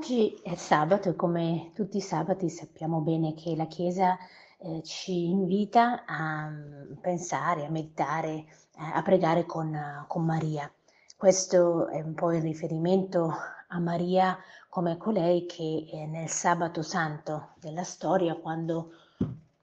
Oggi 0.00 0.40
è 0.42 0.54
sabato 0.54 1.10
e 1.10 1.14
come 1.14 1.72
tutti 1.74 1.98
i 1.98 2.00
sabati 2.00 2.48
sappiamo 2.48 3.00
bene 3.00 3.34
che 3.34 3.54
la 3.54 3.66
Chiesa 3.66 4.16
eh, 4.56 4.82
ci 4.82 5.28
invita 5.28 6.06
a 6.06 6.48
mm, 6.48 6.94
pensare, 7.02 7.66
a 7.66 7.70
meditare, 7.70 8.32
eh, 8.32 8.46
a 8.94 9.02
pregare 9.02 9.44
con, 9.44 9.78
con 10.08 10.24
Maria. 10.24 10.72
Questo 11.18 11.88
è 11.88 12.00
un 12.00 12.14
po' 12.14 12.32
il 12.32 12.40
riferimento 12.40 13.30
a 13.68 13.78
Maria 13.78 14.38
come 14.70 14.96
colei 14.96 15.44
che 15.44 15.86
eh, 15.92 16.06
nel 16.06 16.30
sabato 16.30 16.80
santo 16.80 17.50
della 17.60 17.84
storia, 17.84 18.36
quando 18.36 18.92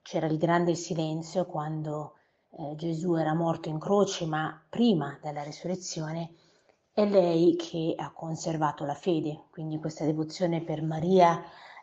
c'era 0.02 0.28
il 0.28 0.38
grande 0.38 0.76
silenzio, 0.76 1.46
quando 1.46 2.12
eh, 2.50 2.76
Gesù 2.76 3.16
era 3.16 3.34
morto 3.34 3.68
in 3.68 3.80
croce, 3.80 4.24
ma 4.24 4.56
prima 4.68 5.18
della 5.20 5.42
risurrezione, 5.42 6.30
è 6.98 7.06
lei 7.06 7.54
che 7.54 7.94
ha 7.96 8.10
conservato 8.10 8.84
la 8.84 8.94
fede, 8.94 9.44
quindi 9.52 9.78
questa 9.78 10.04
devozione 10.04 10.62
per 10.62 10.82
Maria 10.82 11.40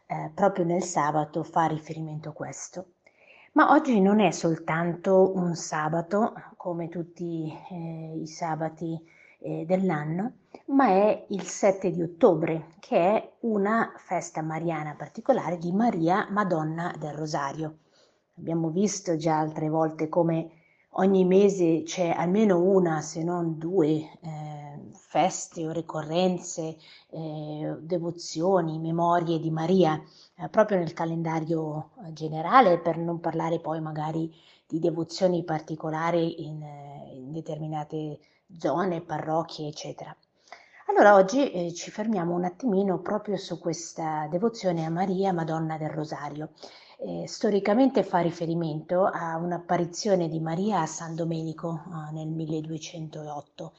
eh, 0.08 0.30
proprio 0.36 0.66
nel 0.66 0.84
sabato 0.84 1.42
fa 1.44 1.68
riferimento 1.68 2.28
a 2.28 2.34
questo. 2.34 2.96
Ma 3.54 3.72
oggi 3.72 4.02
non 4.02 4.20
è 4.20 4.32
soltanto 4.32 5.32
un 5.34 5.56
sabato, 5.56 6.34
come 6.58 6.90
tutti 6.90 7.50
eh, 7.72 8.20
i 8.22 8.28
sabati 8.28 9.02
eh, 9.40 9.64
dell'anno, 9.66 10.34
ma 10.66 10.88
è 10.88 11.28
il 11.30 11.44
7 11.44 11.92
di 11.92 12.02
ottobre, 12.02 12.74
che 12.82 12.98
è 12.98 13.34
una 13.44 13.94
festa 13.96 14.42
mariana 14.42 14.96
particolare 14.98 15.58
di 15.58 15.72
Maria 15.72 16.28
Madonna 16.30 16.94
del 17.00 17.14
Rosario. 17.14 17.78
Abbiamo 18.38 18.70
visto 18.70 19.16
già 19.16 19.40
altre 19.40 19.70
volte 19.70 20.10
come 20.10 20.50
ogni 20.98 21.24
mese 21.24 21.84
c'è 21.84 22.10
almeno 22.10 22.60
una, 22.60 23.00
se 23.00 23.24
non 23.24 23.58
due, 23.58 23.94
eh, 24.22 24.55
feste 25.16 25.66
o 25.66 25.72
ricorrenze, 25.72 26.76
eh, 27.12 27.78
devozioni, 27.80 28.80
memorie 28.80 29.40
di 29.40 29.50
Maria, 29.50 29.98
eh, 30.36 30.50
proprio 30.50 30.78
nel 30.78 30.92
calendario 30.92 31.92
eh, 32.06 32.12
generale, 32.12 32.80
per 32.80 32.98
non 32.98 33.22
parlare 33.22 33.62
poi 33.62 33.80
magari 33.80 34.30
di 34.68 34.78
devozioni 34.78 35.46
particolari 35.46 36.46
in, 36.46 36.62
eh, 36.62 37.16
in 37.16 37.32
determinate 37.32 38.20
zone, 38.58 39.00
parrocchie, 39.00 39.70
eccetera. 39.70 40.14
Allora 40.88 41.16
oggi 41.16 41.50
eh, 41.50 41.74
ci 41.74 41.92
fermiamo 41.92 42.36
un 42.36 42.44
attimino 42.44 43.00
proprio 43.00 43.38
su 43.38 43.58
questa 43.58 44.28
devozione 44.30 44.84
a 44.84 44.90
Maria, 44.90 45.32
Madonna 45.32 45.78
del 45.78 45.92
Rosario 45.92 46.50
eh, 46.98 47.28
storicamente 47.28 48.04
fa 48.04 48.20
riferimento 48.20 49.06
a 49.06 49.38
un'apparizione 49.38 50.28
di 50.30 50.40
Maria 50.40 50.82
a 50.82 50.86
San 50.86 51.16
Domenico 51.16 51.84
eh, 51.86 52.14
nel 52.14 52.28
1208 52.28 53.74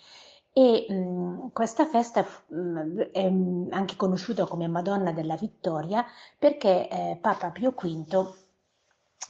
e 0.58 0.86
mh, 0.88 1.52
questa 1.52 1.84
festa 1.84 2.24
mh, 2.46 3.10
è 3.12 3.24
anche 3.24 3.94
conosciuta 3.94 4.46
come 4.46 4.66
Madonna 4.68 5.12
della 5.12 5.36
Vittoria 5.36 6.02
perché 6.38 6.88
eh, 6.88 7.18
Papa 7.20 7.50
Pio 7.50 7.72
V 7.72 8.34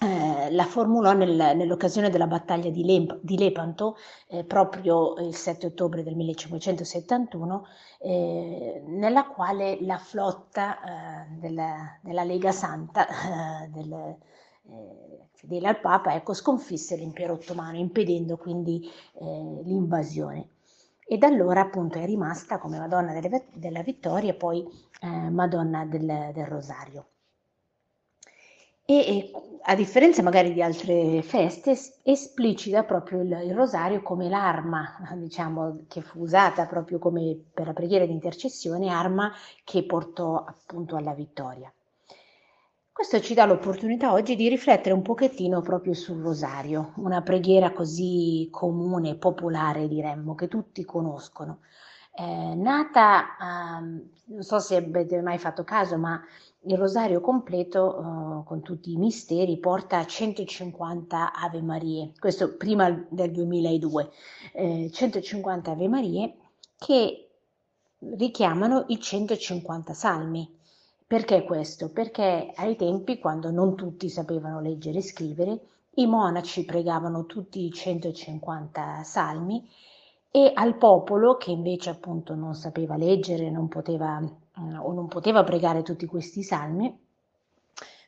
eh, 0.01 0.51
la 0.53 0.65
formulò 0.65 1.15
nel, 1.15 1.57
nell'occasione 1.57 2.11
della 2.11 2.29
battaglia 2.29 2.71
di, 2.71 2.85
Lemp, 2.85 3.19
di 3.23 3.37
Lepanto, 3.39 3.97
eh, 4.29 4.45
proprio 4.45 5.17
il 5.19 5.35
7 5.35 5.67
ottobre 5.67 6.05
del 6.05 6.15
1571, 6.15 7.67
eh, 7.99 8.83
nella 8.87 9.27
quale 9.27 9.79
la 9.81 9.99
flotta 9.99 11.25
eh, 11.25 11.27
della, 11.41 11.99
della, 12.03 12.23
Lega 12.23 12.53
Santa, 12.53 13.09
eh, 13.65 13.69
del, 13.71 14.17
fedele 15.33 15.69
al 15.69 15.81
Papa, 15.81 16.15
ecco, 16.15 16.35
sconfisse 16.35 16.95
l'impero 16.95 17.33
ottomano, 17.33 17.77
impedendo 17.77 18.37
quindi 18.37 18.89
l'invasione. 19.19 20.51
E 21.09 21.19
da 21.19 21.29
allora 21.29 21.61
appunto 21.61 21.99
è 21.99 22.05
rimasta 22.05 22.59
come 22.59 22.79
Madonna 22.79 23.19
delle, 23.19 23.47
della 23.55 23.83
Vittoria 23.83 24.31
e 24.31 24.35
poi 24.35 24.67
Madonna 25.31 25.85
del, 25.85 26.31
del 26.33 26.47
Rosario 26.47 27.07
e, 28.87 28.95
e 28.95 29.33
a 29.63 29.75
differenza 29.75 30.23
magari 30.23 30.53
di 30.53 30.63
altre 30.63 31.21
feste, 31.23 31.77
esplicita 32.05 32.85
proprio 32.85 33.21
il, 33.21 33.31
il, 33.47 33.55
rosario 33.55 34.01
come 34.01 34.29
l'arma, 34.29 34.97
diciamo, 35.17 35.87
che 35.89 36.03
fu 36.03 36.21
usata 36.21 36.67
proprio 36.67 37.01
come 37.01 37.37
per 37.53 37.67
la 37.67 37.73
preghiera 37.73 38.07
di 38.07 38.13
intercessione, 38.13 38.89
arma 38.89 39.33
che 39.65 39.85
portò 39.85 40.45
appunto 40.45 40.95
alla 40.95 41.15
vittoria. 41.15 41.71
Questo 42.97 43.21
ci 43.21 43.35
dà 43.35 43.45
l'opportunità 43.45 44.15
oggi 44.15 44.37
di 44.37 44.49
riflettere 44.49 44.95
un 44.95 45.03
pochettino 45.03 45.61
proprio 45.61 45.93
sul 45.93 46.23
rosario, 46.23 46.95
una 46.97 47.21
preghiera 47.21 47.71
così 47.71 48.49
comune, 48.51 49.17
popolare 49.17 49.87
diremmo, 49.87 50.35
che 50.35 50.49
tutti 50.49 50.83
conoscono. 50.87 51.59
Eh, 52.15 52.55
nata, 52.55 53.37
eh, 53.37 54.03
non 54.29 54.43
so 54.43 54.59
se 54.61 54.77
avete 54.77 55.21
mai 55.21 55.37
fatto 55.37 55.63
caso, 55.63 55.99
ma 55.99 56.19
il 56.63 56.79
rosario 56.79 57.21
completo 57.21 57.99
uh, 57.99 58.45
con 58.45 58.63
tutti 58.63 58.91
i 58.93 58.97
misteri 58.97 59.59
porta 59.59 59.99
a 59.99 60.07
150 60.07 61.35
Ave 61.35 61.61
Marie, 61.61 62.13
questo 62.19 62.57
prima 62.57 62.89
del 63.11 63.31
2002, 63.31 64.11
eh, 64.55 64.91
150 64.91 65.71
Ave 65.71 65.89
Marie 65.89 66.35
che 66.79 67.29
richiamano 68.17 68.85
i 68.89 68.99
150 68.99 69.93
salmi. 69.93 70.56
Perché 71.07 71.45
questo? 71.45 71.91
Perché 71.91 72.53
ai 72.55 72.75
tempi, 72.75 73.19
quando 73.19 73.51
non 73.51 73.77
tutti 73.77 74.09
sapevano 74.09 74.61
leggere 74.61 74.99
e 74.99 75.03
scrivere, 75.03 75.61
i 75.95 76.07
monaci 76.07 76.65
pregavano 76.65 77.27
tutti 77.27 77.65
i 77.65 77.71
150 77.71 79.03
salmi 79.05 79.69
e 80.31 80.51
al 80.53 80.77
popolo, 80.77 81.37
che 81.37 81.53
invece 81.53 81.91
appunto 81.91 82.35
non 82.35 82.55
sapeva 82.55 82.97
leggere, 82.97 83.51
non 83.51 83.69
poteva 83.69 84.21
eh, 84.21 84.77
o 84.77 84.93
non 84.93 85.07
poteva 85.07 85.45
pregare 85.45 85.83
tutti 85.83 86.07
questi 86.07 86.43
salmi, 86.43 86.93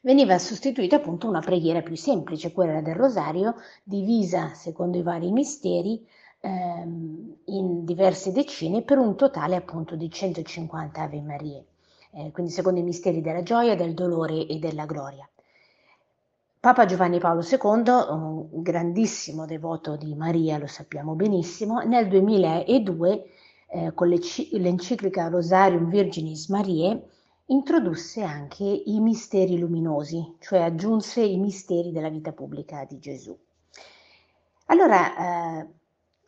veniva 0.02 0.36
sostituita 0.38 0.96
appunto 0.96 1.28
una 1.28 1.40
preghiera 1.40 1.82
più 1.82 1.96
semplice, 1.96 2.52
quella 2.52 2.80
del 2.80 2.96
rosario, 2.96 3.54
divisa 3.84 4.54
secondo 4.54 4.98
i 4.98 5.02
vari 5.02 5.30
misteri 5.30 6.04
ehm, 6.40 7.36
in 7.44 7.84
diverse 7.84 8.32
decine 8.32 8.82
per 8.82 8.98
un 8.98 9.16
totale 9.16 9.56
appunto 9.56 9.94
di 9.94 10.10
150 10.10 11.00
Ave 11.00 11.20
Marie, 11.20 11.64
eh, 12.12 12.30
quindi 12.32 12.52
secondo 12.52 12.80
i 12.80 12.82
misteri 12.84 13.20
della 13.20 13.42
gioia, 13.42 13.74
del 13.74 13.94
dolore 13.94 14.46
e 14.46 14.58
della 14.58 14.86
gloria. 14.86 15.28
Papa 16.60 16.86
Giovanni 16.86 17.18
Paolo 17.18 17.40
II, 17.40 17.88
un 18.50 18.62
grandissimo 18.62 19.46
devoto 19.46 19.96
di 19.96 20.14
Maria, 20.14 20.58
lo 20.58 20.66
sappiamo 20.66 21.14
benissimo, 21.14 21.80
nel 21.80 22.08
2002 22.08 23.24
eh, 23.68 23.92
con 23.94 24.08
l'enciclica 24.08 25.28
Rosarium 25.28 25.88
Virginis 25.88 26.48
Mariae, 26.48 27.00
introdusse 27.46 28.22
anche 28.22 28.64
i 28.64 28.98
misteri 29.00 29.58
luminosi, 29.58 30.36
cioè 30.40 30.60
aggiunse 30.60 31.22
i 31.22 31.36
misteri 31.36 31.92
della 31.92 32.08
vita 32.08 32.32
pubblica 32.32 32.84
di 32.84 32.98
Gesù. 32.98 33.36
Allora, 34.66 35.60
eh, 35.60 35.66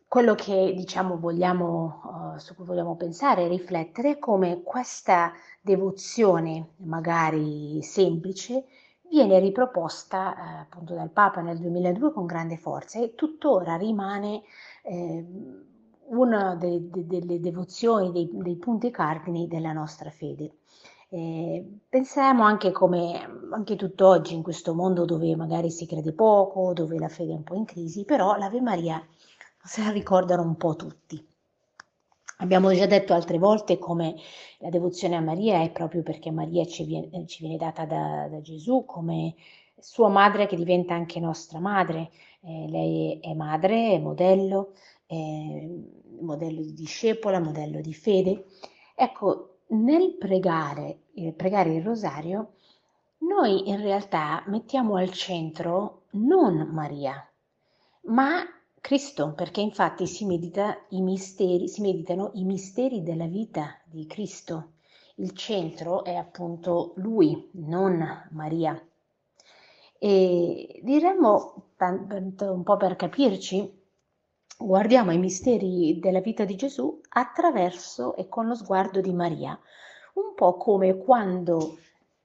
quello 0.07 0.35
che 0.35 0.73
diciamo 0.75 1.17
vogliamo, 1.19 2.01
su 2.41 2.55
cui 2.55 2.65
vogliamo 2.65 2.95
pensare 2.95 3.43
e 3.43 3.47
riflettere 3.47 4.11
è 4.11 4.19
come 4.19 4.61
questa 4.63 5.31
devozione, 5.61 6.71
magari 6.77 7.81
semplice, 7.83 8.65
viene 9.11 9.39
riproposta 9.39 10.35
eh, 10.35 10.59
appunto 10.61 10.93
dal 10.93 11.09
Papa 11.09 11.41
nel 11.41 11.59
2002 11.59 12.13
con 12.13 12.25
grande 12.25 12.57
forza 12.57 12.99
e 12.99 13.13
tuttora 13.13 13.75
rimane 13.75 14.41
eh, 14.83 15.25
una 16.07 16.55
de, 16.55 16.89
de, 16.89 17.05
delle 17.05 17.39
devozioni, 17.39 18.11
dei, 18.11 18.29
dei, 18.31 18.55
punti 18.55 18.89
cardini 18.89 19.47
della 19.47 19.73
nostra 19.73 20.09
fede. 20.09 20.55
Eh, 21.09 21.79
pensiamo 21.89 22.43
anche 22.43 22.71
come 22.71 23.19
anche 23.51 23.75
tutt'oggi 23.75 24.33
in 24.33 24.43
questo 24.43 24.73
mondo 24.73 25.03
dove 25.03 25.35
magari 25.35 25.69
si 25.69 25.85
crede 25.85 26.13
poco, 26.13 26.73
dove 26.73 26.97
la 26.97 27.09
fede 27.09 27.33
è 27.33 27.35
un 27.35 27.43
po' 27.43 27.55
in 27.55 27.65
crisi, 27.65 28.05
però 28.05 28.37
l'Ave 28.37 28.61
Maria 28.61 29.05
se 29.63 29.83
la 29.83 29.91
ricordano 29.91 30.41
un 30.43 30.55
po' 30.55 30.75
tutti. 30.75 31.30
Abbiamo 32.41 32.73
già 32.73 32.87
detto 32.87 33.13
altre 33.13 33.37
volte 33.37 33.77
come 33.77 34.15
la 34.57 34.69
devozione 34.69 35.15
a 35.15 35.21
Maria 35.21 35.61
è 35.61 35.69
proprio 35.69 36.01
perché 36.01 36.31
Maria 36.31 36.65
ci 36.65 36.83
viene, 36.83 37.27
ci 37.27 37.43
viene 37.43 37.55
data 37.55 37.85
da, 37.85 38.27
da, 38.29 38.41
Gesù 38.41 38.83
come 38.83 39.35
sua 39.77 40.09
madre 40.09 40.47
che 40.47 40.55
diventa 40.55 40.95
anche 40.95 41.19
nostra 41.19 41.59
madre. 41.59 42.09
Eh, 42.41 42.67
lei 42.67 43.19
è 43.19 43.35
madre, 43.35 43.91
è 43.91 43.99
modello, 43.99 44.73
eh, 45.05 45.69
modello 46.19 46.61
di 46.61 46.73
discepola, 46.73 47.39
modello 47.39 47.79
di 47.79 47.93
fede. 47.93 48.45
Ecco, 48.95 49.57
nel 49.67 50.15
pregare, 50.17 51.01
eh, 51.13 51.33
pregare 51.33 51.75
il 51.75 51.83
rosario, 51.83 52.53
noi 53.19 53.69
in 53.69 53.79
realtà 53.79 54.43
mettiamo 54.47 54.95
al 54.95 55.11
centro 55.11 56.05
non 56.13 56.69
Maria, 56.71 57.23
ma 58.05 58.43
Cristo, 58.81 59.33
perché 59.33 59.61
infatti 59.61 60.07
si, 60.07 60.25
medita 60.25 60.75
misteri, 60.89 61.67
si 61.67 61.81
meditano 61.81 62.31
i 62.33 62.43
misteri 62.43 63.03
della 63.03 63.27
vita 63.27 63.79
di 63.85 64.07
Cristo. 64.07 64.73
Il 65.15 65.31
centro 65.33 66.03
è 66.03 66.15
appunto 66.15 66.93
Lui, 66.95 67.51
non 67.53 68.27
Maria. 68.31 68.83
E 69.99 70.79
diremmo, 70.83 71.73
un 71.77 72.63
po' 72.63 72.77
per 72.77 72.95
capirci, 72.95 73.71
guardiamo 74.57 75.11
i 75.11 75.19
misteri 75.19 75.99
della 75.99 76.21
vita 76.21 76.43
di 76.43 76.55
Gesù 76.55 76.99
attraverso 77.09 78.15
e 78.15 78.27
con 78.27 78.47
lo 78.47 78.55
sguardo 78.55 78.99
di 78.99 79.13
Maria, 79.13 79.57
un 80.15 80.33
po' 80.35 80.57
come 80.57 80.97
quando 80.97 81.77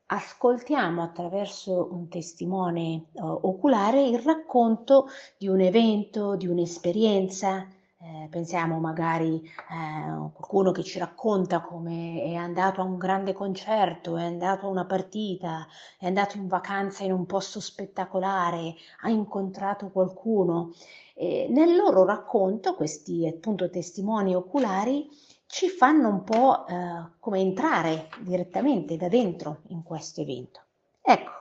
ascoltiamo 0.07 1.03
attraverso 1.03 1.89
un 1.91 2.09
testimone 2.09 3.07
uh, 3.13 3.25
oculare 3.43 4.03
il 4.07 4.21
racconto 4.21 5.09
di 5.37 5.49
un 5.49 5.61
evento, 5.61 6.37
di 6.37 6.47
un'esperienza. 6.47 7.67
Eh, 7.99 8.29
pensiamo 8.31 8.79
magari 8.79 9.43
a 9.71 10.27
eh, 10.27 10.31
qualcuno 10.35 10.71
che 10.71 10.85
ci 10.85 10.99
racconta 10.99 11.63
come 11.63 12.23
è 12.23 12.35
andato 12.35 12.81
a 12.81 12.85
un 12.85 12.99
grande 12.99 13.33
concerto, 13.33 14.17
è 14.17 14.25
andato 14.25 14.67
a 14.67 14.69
una 14.69 14.85
partita, 14.85 15.67
è 15.99 16.07
andato 16.07 16.37
in 16.37 16.47
vacanza 16.47 17.03
in 17.05 17.13
un 17.13 17.25
posto 17.27 17.59
spettacolare, 17.59 18.75
ha 19.01 19.09
incontrato 19.09 19.91
qualcuno. 19.91 20.73
Eh, 21.15 21.47
nel 21.51 21.75
loro 21.75 22.05
racconto, 22.05 22.75
questi 22.75 23.27
appunto 23.27 23.71
testimoni 23.71 24.37
oculari, 24.37 25.09
ci 25.47 25.69
fanno 25.69 26.09
un 26.09 26.25
po' 26.25 26.67
eh, 26.67 26.75
come 27.19 27.41
entrare 27.41 28.09
direttamente 28.21 28.97
da 28.97 29.09
dentro 29.09 29.63
in 29.69 29.83
questo 29.83 30.21
evento. 30.21 30.61
Ecco, 31.01 31.33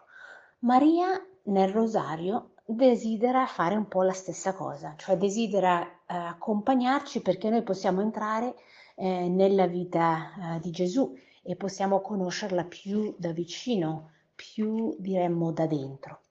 Maria 0.59 1.07
nel 1.43 1.69
rosario 1.69 2.51
desidera 2.65 3.45
fare 3.45 3.75
un 3.75 3.87
po' 3.87 4.01
la 4.03 4.13
stessa 4.13 4.53
cosa, 4.53 4.95
cioè 4.97 5.17
desidera 5.17 5.83
eh, 5.83 6.15
accompagnarci 6.15 7.21
perché 7.21 7.49
noi 7.49 7.63
possiamo 7.63 8.01
entrare 8.01 8.55
eh, 8.95 9.27
nella 9.27 9.67
vita 9.67 10.55
eh, 10.55 10.59
di 10.59 10.71
Gesù 10.71 11.15
e 11.43 11.55
possiamo 11.55 12.01
conoscerla 12.01 12.63
più 12.63 13.13
da 13.17 13.31
vicino, 13.31 14.11
più 14.33 14.95
diremmo 14.99 15.51
da 15.51 15.67
dentro. 15.67 16.21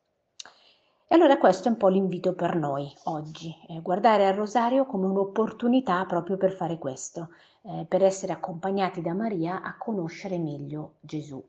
E 1.07 1.15
allora 1.15 1.37
questo 1.37 1.69
è 1.69 1.71
un 1.71 1.77
po' 1.77 1.89
l'invito 1.89 2.33
per 2.35 2.57
noi 2.57 2.91
oggi, 3.05 3.55
eh, 3.69 3.81
guardare 3.81 4.27
al 4.27 4.35
rosario 4.35 4.87
come 4.87 5.07
un'opportunità 5.07 6.05
proprio 6.07 6.37
per 6.37 6.53
fare 6.53 6.79
questo, 6.79 7.29
eh, 7.63 7.85
per 7.87 8.03
essere 8.03 8.33
accompagnati 8.33 9.03
da 9.03 9.13
Maria 9.13 9.63
a 9.63 9.77
conoscere 9.77 10.39
meglio 10.39 10.95
Gesù. 11.01 11.43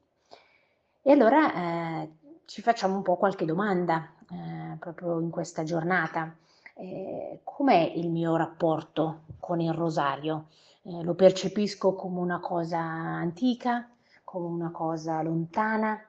E 1.01 1.11
allora 1.11 2.01
eh, 2.01 2.11
ci 2.45 2.61
facciamo 2.61 2.95
un 2.95 3.01
po' 3.01 3.15
qualche 3.15 3.45
domanda 3.45 4.09
eh, 4.29 4.75
proprio 4.77 5.19
in 5.19 5.29
questa 5.29 5.63
giornata. 5.63 6.35
Eh, 6.73 7.39
com'è 7.43 7.93
il 7.95 8.09
mio 8.09 8.35
rapporto 8.35 9.21
con 9.39 9.61
il 9.61 9.71
rosario? 9.71 10.47
Eh, 10.81 11.01
lo 11.01 11.13
percepisco 11.13 11.93
come 11.93 12.19
una 12.19 12.39
cosa 12.39 12.79
antica, 12.79 13.89
come 14.23 14.47
una 14.47 14.71
cosa 14.71 15.21
lontana? 15.21 15.99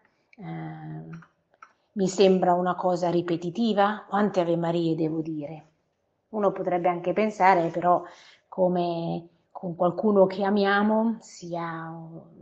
Mi 1.96 2.08
sembra 2.08 2.52
una 2.54 2.75
cosa 2.75 3.10
ripetitiva? 3.10 4.04
Quante 4.08 4.40
Ave 4.40 4.56
Marie 4.56 4.94
devo 4.94 5.20
dire? 5.20 5.66
Uno 6.31 6.52
potrebbe 6.52 6.88
anche 6.88 7.12
pensare 7.12 7.69
però 7.70 8.02
come 8.48 9.28
con 9.50 9.75
qualcuno 9.75 10.26
che 10.26 10.44
amiamo, 10.44 11.16
sia 11.20 11.90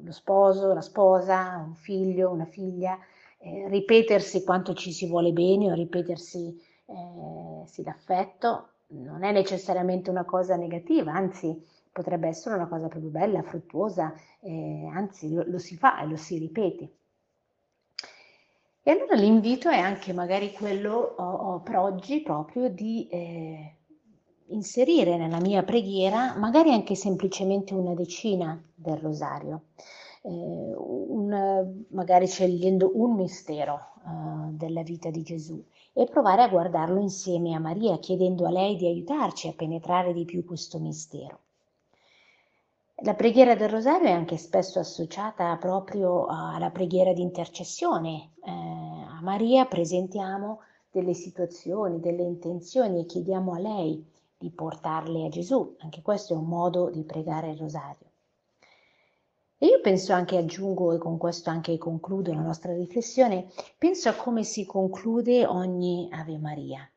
lo 0.03 0.13
sposo, 0.13 0.73
la 0.75 0.81
sposa, 0.81 1.63
un 1.65 1.75
figlio, 1.77 2.31
una 2.31 2.45
figlia, 2.45 2.99
eh, 3.39 3.69
ripetersi 3.69 4.43
quanto 4.43 4.75
ci 4.75 4.93
si 4.93 5.07
vuole 5.07 5.33
bene 5.33 5.71
o 5.71 5.75
ripetersi 5.75 6.61
eh, 6.87 7.67
sì, 7.67 7.85
l'affetto 7.85 8.71
non 8.89 9.23
è 9.23 9.31
necessariamente 9.33 10.11
una 10.11 10.25
cosa 10.25 10.57
negativa, 10.57 11.13
anzi 11.13 11.65
potrebbe 11.93 12.27
essere 12.29 12.57
una 12.57 12.67
cosa 12.67 12.89
proprio 12.89 13.11
bella, 13.11 13.43
fruttuosa, 13.43 14.13
eh, 14.41 14.91
anzi 14.93 15.33
lo, 15.33 15.45
lo, 15.47 15.59
si 15.59 15.77
fa 15.77 16.03
e 16.03 16.07
lo 16.07 16.17
si 16.17 16.39
ripete. 16.39 16.91
E 18.87 18.91
allora 18.91 19.15
l'invito 19.15 19.71
è 19.71 19.79
anche 19.79 20.13
magari 20.13 20.53
quello 20.53 21.15
oh, 21.17 21.25
oh, 21.25 21.61
per 21.61 21.77
oggi 21.77 22.21
proprio 22.21 22.69
di 22.69 23.09
eh, 23.09 23.77
inserire 24.49 25.17
nella 25.17 25.41
mia 25.41 25.63
preghiera 25.63 26.37
magari 26.37 26.71
anche 26.71 26.95
semplicemente 26.95 27.73
una 27.73 27.95
decina 27.95 28.63
del 28.75 28.99
rosario, 28.99 29.69
eh, 30.21 30.29
un, 30.29 31.85
magari 31.93 32.27
scegliendo 32.27 32.93
un 32.97 33.15
mistero 33.15 33.79
eh, 34.05 34.51
della 34.51 34.83
vita 34.83 35.09
di 35.09 35.23
Gesù 35.23 35.65
e 35.95 36.05
provare 36.05 36.43
a 36.43 36.49
guardarlo 36.49 37.01
insieme 37.01 37.55
a 37.55 37.61
Maria, 37.61 37.99
chiedendo 37.99 38.45
a 38.45 38.51
lei 38.51 38.77
di 38.77 38.87
aiutarci 38.87 39.49
a 39.49 39.55
penetrare 39.55 40.13
di 40.13 40.27
più 40.27 40.45
questo 40.45 40.79
mistero. 40.79 41.44
La 42.99 43.15
preghiera 43.15 43.57
del 43.57 43.69
rosario 43.69 44.07
è 44.07 44.13
anche 44.13 44.37
spesso 44.37 44.79
associata 44.79 45.57
proprio 45.57 46.27
alla 46.27 46.71
preghiera 46.71 47.13
di 47.13 47.23
intercessione. 47.23 48.31
Eh, 48.45 48.51
a 48.51 49.21
Maria 49.21 49.67
presentiamo 49.67 50.61
delle 50.93 51.13
situazioni, 51.13 51.99
delle 51.99 52.23
intenzioni 52.23 53.01
e 53.01 53.07
chiediamo 53.07 53.53
a 53.53 53.59
lei 53.59 54.03
di 54.39 54.49
portarle 54.51 55.27
a 55.27 55.29
Gesù. 55.29 55.75
Anche 55.81 56.03
questo 56.03 56.35
è 56.35 56.37
un 56.37 56.47
modo 56.47 56.89
di 56.89 57.03
pregare 57.03 57.51
il 57.51 57.59
rosario. 57.59 58.07
E 59.59 59.67
io 59.67 59.81
penso 59.81 60.13
anche, 60.13 60.37
aggiungo 60.37 60.93
e 60.93 60.99
con 60.99 61.19
questo 61.19 61.51
anche 61.51 61.77
concludo 61.79 62.33
la 62.33 62.43
nostra 62.43 62.73
riflessione, 62.75 63.49
penso 63.77 64.09
a 64.09 64.15
come 64.15 64.45
si 64.45 64.65
conclude 64.65 65.47
ogni 65.47 66.09
Ave 66.13 66.39
Maria. 66.39 66.89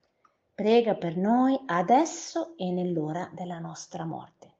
Prega 0.53 0.93
per 0.93 1.17
noi 1.17 1.59
adesso 1.65 2.55
e 2.55 2.69
nell'ora 2.71 3.29
della 3.33 3.59
nostra 3.59 4.05
morte. 4.05 4.56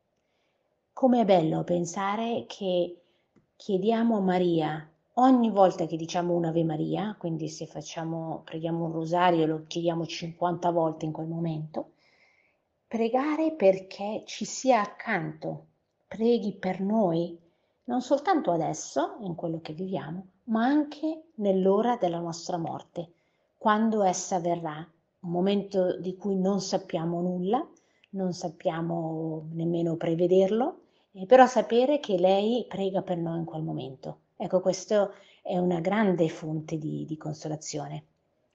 Com'è 0.98 1.26
bello 1.26 1.64
pensare 1.64 2.46
che 2.48 3.02
chiediamo 3.56 4.18
a 4.18 4.20
Maria 4.20 4.90
ogni 5.14 5.52
volta 5.52 5.86
che 5.86 5.96
diciamo 5.96 6.34
un'Ave 6.34 6.64
Maria, 6.64 7.16
quindi 7.20 7.50
se 7.50 7.68
facciamo, 7.68 8.42
preghiamo 8.44 8.86
un 8.86 8.92
rosario 8.94 9.46
lo 9.46 9.66
chiediamo 9.68 10.08
50 10.08 10.72
volte 10.72 11.06
in 11.06 11.12
quel 11.12 11.28
momento, 11.28 11.92
Pregare 12.88 13.52
perché 13.52 14.24
ci 14.26 14.44
sia 14.44 14.82
accanto, 14.82 15.66
preghi 16.08 16.54
per 16.54 16.82
noi, 16.82 17.38
non 17.84 18.02
soltanto 18.02 18.50
adesso, 18.50 19.18
in 19.20 19.36
quello 19.36 19.62
che 19.62 19.74
viviamo, 19.74 20.26
ma 20.46 20.66
anche 20.66 21.26
nell'ora 21.36 21.98
della 21.98 22.18
nostra 22.18 22.58
morte, 22.58 23.12
quando 23.56 24.02
essa 24.02 24.40
verrà, 24.40 24.78
un 25.20 25.30
momento 25.30 25.96
di 26.00 26.16
cui 26.16 26.36
non 26.40 26.60
sappiamo 26.60 27.22
nulla, 27.22 27.64
non 28.14 28.34
sappiamo 28.34 29.46
nemmeno 29.52 29.96
prevederlo, 29.96 30.86
eh, 31.18 31.26
però 31.26 31.48
sapere 31.48 32.00
che 32.00 32.18
lei 32.18 32.66
prega 32.68 33.02
per 33.02 33.18
noi 33.18 33.40
in 33.40 33.46
quel 33.46 33.64
momento. 33.64 34.20
Ecco, 34.36 34.62
questo 34.62 35.14
è 35.42 35.58
una 35.58 35.80
grande 35.80 36.30
fonte 36.30 36.78
di, 36.78 37.06
di 37.06 37.18
consolazione. 37.18 38.04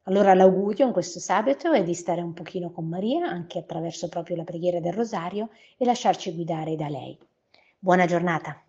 Allora 0.04 0.34
l'augurio 0.34 0.86
in 0.86 0.92
questo 0.92 1.18
sabato 1.18 1.72
è 1.72 1.82
di 1.82 1.94
stare 1.94 2.20
un 2.20 2.32
pochino 2.32 2.70
con 2.70 2.86
Maria, 2.86 3.26
anche 3.26 3.58
attraverso 3.58 4.08
proprio 4.08 4.36
la 4.36 4.44
preghiera 4.44 4.78
del 4.78 4.92
rosario, 4.92 5.50
e 5.76 5.84
lasciarci 5.84 6.32
guidare 6.32 6.76
da 6.76 6.88
lei. 6.88 7.18
Buona 7.78 8.06
giornata. 8.06 8.62